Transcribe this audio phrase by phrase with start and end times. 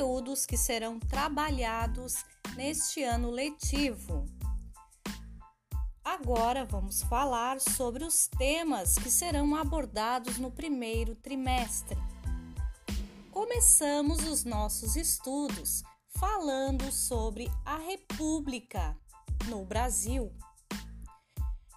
[0.00, 2.24] conteúdos que serão trabalhados
[2.56, 4.24] neste ano letivo.
[6.02, 11.98] Agora vamos falar sobre os temas que serão abordados no primeiro trimestre.
[13.30, 15.82] Começamos os nossos estudos
[16.18, 18.96] falando sobre a República
[19.50, 20.32] no Brasil,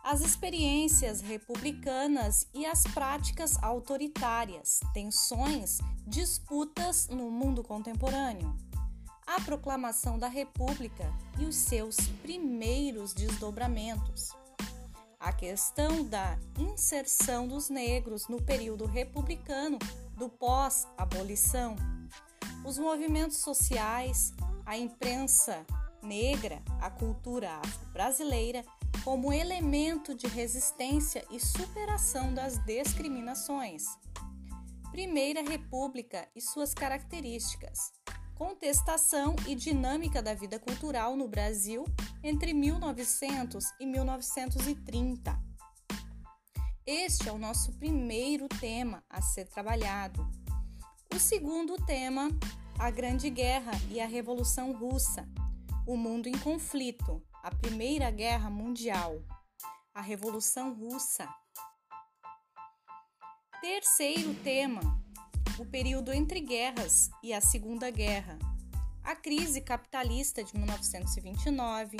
[0.03, 8.53] as experiências republicanas e as práticas autoritárias, tensões, disputas no mundo contemporâneo,
[9.25, 14.31] a proclamação da República e os seus primeiros desdobramentos,
[15.17, 19.79] a questão da inserção dos negros no período republicano
[20.17, 21.77] do pós-abolição.
[22.65, 24.33] Os movimentos sociais,
[24.65, 25.65] a imprensa
[26.01, 28.65] negra, a cultura afro-brasileira
[29.03, 33.83] como elemento de resistência e superação das discriminações.
[34.91, 37.91] Primeira República e suas características.
[38.35, 41.85] Contestação e dinâmica da vida cultural no Brasil
[42.23, 45.39] entre 1900 e 1930.
[46.85, 50.29] Este é o nosso primeiro tema a ser trabalhado.
[51.13, 52.29] O segundo tema,
[52.77, 55.27] a Grande Guerra e a Revolução Russa,
[55.87, 59.21] o mundo em conflito, a Primeira Guerra Mundial,
[59.93, 61.27] a Revolução Russa.
[63.59, 64.79] Terceiro tema,
[65.59, 68.39] o período entre guerras e a Segunda Guerra,
[69.03, 71.97] a crise capitalista de 1929,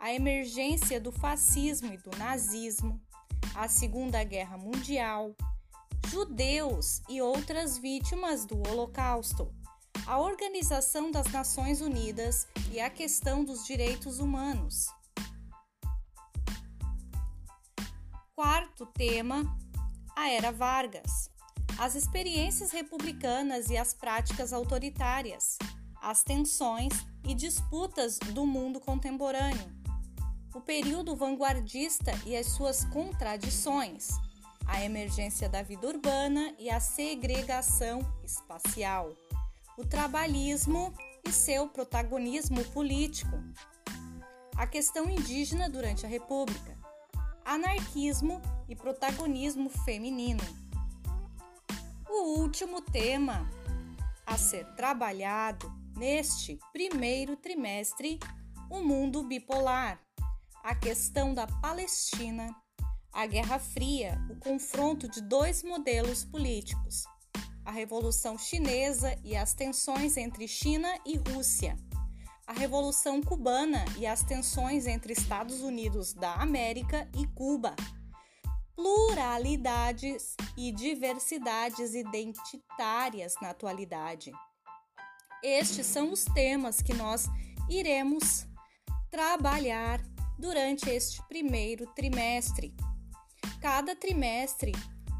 [0.00, 2.98] a emergência do fascismo e do nazismo,
[3.54, 5.36] a Segunda Guerra Mundial,
[6.06, 9.54] judeus e outras vítimas do Holocausto,
[10.06, 14.86] a Organização das Nações Unidas e a questão dos direitos humanos.
[18.34, 19.44] Quarto tema:
[20.14, 21.28] a Era Vargas.
[21.78, 25.58] As experiências republicanas e as práticas autoritárias,
[26.00, 26.92] as tensões
[27.24, 29.74] e disputas do mundo contemporâneo,
[30.54, 34.08] o período vanguardista e as suas contradições,
[34.66, 39.12] a emergência da vida urbana e a segregação espacial,
[39.76, 40.92] o trabalhismo
[41.26, 43.36] e seu protagonismo político,
[44.56, 46.76] a questão indígena durante a República,
[47.44, 50.42] anarquismo e protagonismo feminino.
[52.08, 53.48] O último tema
[54.26, 58.18] a ser trabalhado neste primeiro trimestre,
[58.70, 60.00] o mundo bipolar,
[60.64, 62.54] a questão da Palestina
[63.16, 67.04] a Guerra Fria, o confronto de dois modelos políticos,
[67.66, 71.76] a Revolução Chinesa e as tensões entre China e Rússia,
[72.46, 77.74] a Revolução Cubana e as tensões entre Estados Unidos da América e Cuba,
[78.74, 84.30] pluralidades e diversidades identitárias na atualidade.
[85.42, 87.26] Estes são os temas que nós
[87.68, 88.46] iremos
[89.10, 90.00] trabalhar
[90.38, 92.74] durante este primeiro trimestre
[93.60, 94.72] cada trimestre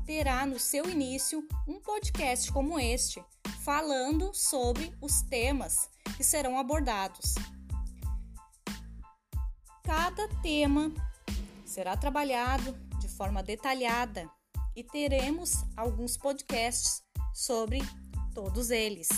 [0.06, 3.22] terá no seu início um podcast como este,
[3.64, 7.34] falando sobre os temas que serão abordados.
[9.82, 10.92] Cada tema
[11.64, 14.30] será trabalhado de forma detalhada
[14.76, 17.02] e teremos alguns podcasts
[17.34, 17.80] sobre
[18.32, 19.08] todos eles.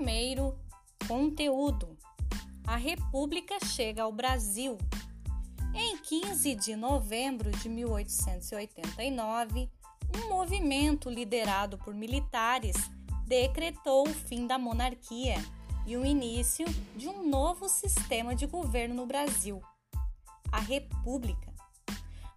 [0.00, 0.56] Primeiro,
[1.06, 1.94] conteúdo.
[2.66, 4.78] A República chega ao Brasil.
[5.74, 9.70] Em 15 de novembro de 1889,
[10.16, 12.74] um movimento liderado por militares
[13.26, 15.36] decretou o fim da monarquia
[15.86, 16.64] e o início
[16.96, 19.60] de um novo sistema de governo no Brasil,
[20.50, 21.52] a República.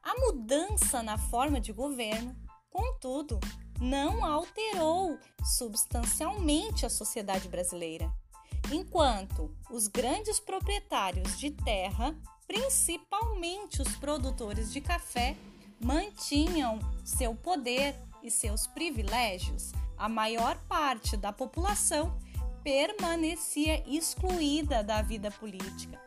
[0.03, 2.35] A mudança na forma de governo,
[2.69, 3.39] contudo,
[3.79, 8.11] não alterou substancialmente a sociedade brasileira,
[8.71, 12.15] enquanto os grandes proprietários de terra,
[12.47, 15.35] principalmente os produtores de café,
[15.79, 22.17] mantinham seu poder e seus privilégios, a maior parte da população
[22.63, 26.01] permanecia excluída da vida política.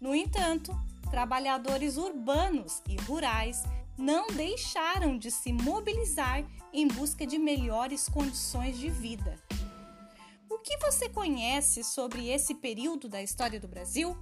[0.00, 0.72] No entanto,
[1.10, 3.62] trabalhadores urbanos e rurais
[4.00, 6.42] não deixaram de se mobilizar
[6.72, 9.38] em busca de melhores condições de vida.
[10.48, 14.16] O que você conhece sobre esse período da história do Brasil?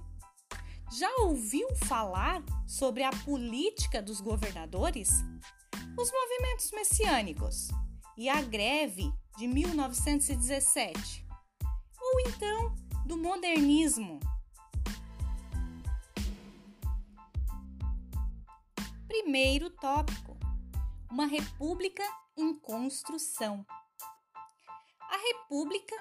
[0.91, 5.09] Já ouviu falar sobre a política dos governadores?
[5.97, 7.69] Os movimentos messiânicos
[8.17, 11.25] e a greve de 1917?
[12.01, 12.75] Ou então
[13.05, 14.19] do modernismo.
[19.29, 20.35] Primeiro tópico:
[21.07, 22.01] uma república
[22.35, 23.63] em construção.
[25.01, 25.95] A república,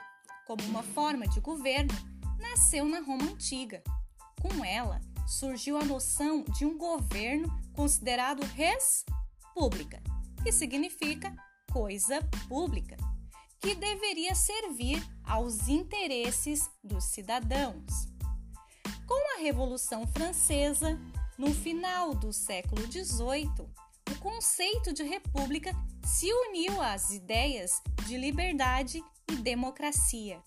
[0.47, 1.93] como uma forma de governo,
[2.39, 3.85] nasceu na Roma antiga.
[4.41, 9.05] Com ela, surgiu a noção de um governo considerado res
[9.55, 10.03] pública,
[10.43, 11.31] que significa
[11.71, 12.97] coisa pública,
[13.61, 18.07] que deveria servir aos interesses dos cidadãos.
[19.07, 20.99] Com a Revolução Francesa,
[21.39, 23.69] no final do século XVIII,
[24.11, 25.71] o conceito de república
[26.05, 29.01] se uniu às ideias de liberdade
[29.31, 30.43] e democracia.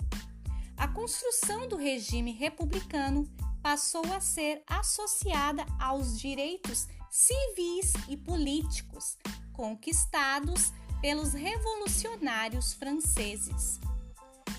[0.75, 3.25] A construção do regime republicano
[3.63, 9.17] passou a ser associada aos direitos civis e políticos
[9.53, 13.79] conquistados pelos revolucionários franceses.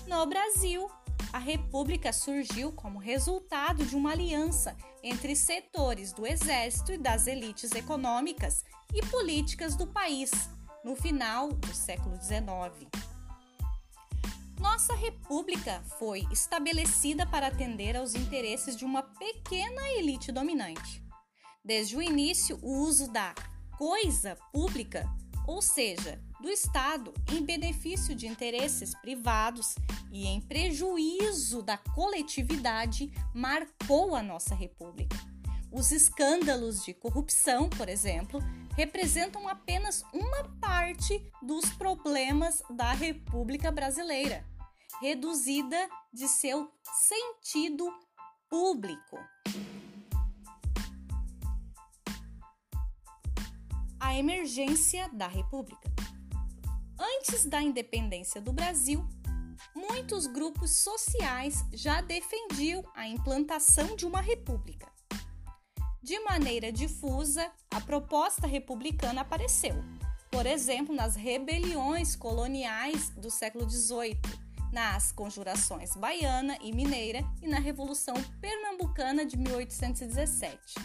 [0.07, 0.89] No Brasil,
[1.33, 7.71] a República surgiu como resultado de uma aliança entre setores do exército e das elites
[7.71, 8.63] econômicas
[8.93, 10.29] e políticas do país
[10.85, 12.87] no final do século XIX.
[14.59, 21.03] Nossa República foi estabelecida para atender aos interesses de uma pequena elite dominante.
[21.65, 23.33] Desde o início, o uso da
[23.75, 25.09] coisa pública,
[25.47, 29.75] ou seja, do Estado, em benefício de interesses privados
[30.11, 35.15] e em prejuízo da coletividade, marcou a nossa República.
[35.71, 38.41] Os escândalos de corrupção, por exemplo,
[38.75, 44.45] representam apenas uma parte dos problemas da República Brasileira
[44.99, 47.89] reduzida de seu sentido
[48.49, 49.17] público.
[53.97, 55.93] A emergência da República.
[57.03, 59.05] Antes da independência do Brasil,
[59.75, 64.87] muitos grupos sociais já defendiam a implantação de uma república.
[66.01, 69.75] De maneira difusa, a proposta republicana apareceu,
[70.31, 74.21] por exemplo, nas rebeliões coloniais do século XVIII,
[74.71, 80.75] nas Conjurações Baiana e Mineira e na Revolução Pernambucana de 1817.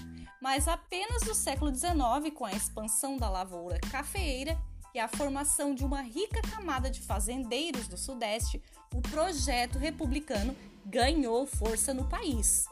[0.42, 4.60] Mas apenas no século XIX, com a expansão da lavoura cafeeira
[4.98, 8.60] e a formação de uma rica camada de fazendeiros do Sudeste,
[8.92, 12.66] o projeto republicano ganhou força no país.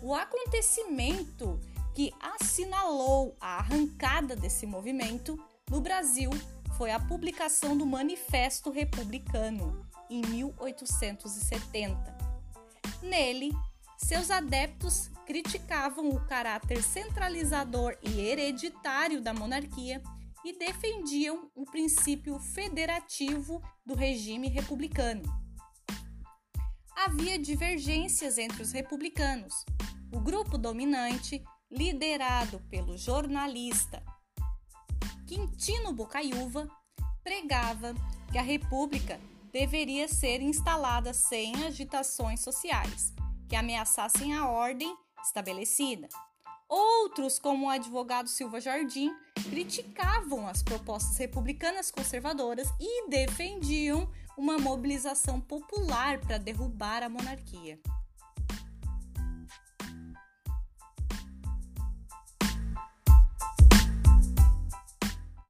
[0.00, 1.58] O acontecimento
[1.92, 5.36] que assinalou a arrancada desse movimento
[5.68, 6.30] no Brasil
[6.78, 12.16] foi a publicação do Manifesto Republicano, em 1870.
[13.02, 13.50] Nele,
[13.96, 20.00] seus adeptos criticavam o caráter centralizador e hereditário da monarquia
[20.44, 25.22] e defendiam o princípio federativo do regime republicano.
[26.94, 29.64] Havia divergências entre os republicanos.
[30.12, 34.02] O grupo dominante, liderado pelo jornalista
[35.26, 36.68] Quintino Bocaiúva,
[37.24, 37.94] pregava
[38.30, 39.18] que a república
[39.52, 43.12] deveria ser instalada sem agitações sociais
[43.48, 46.08] que ameaçassem a ordem estabelecida.
[46.68, 49.10] Outros, como o advogado Silva Jardim,
[49.42, 57.78] criticavam as propostas republicanas conservadoras e defendiam uma mobilização popular para derrubar a monarquia.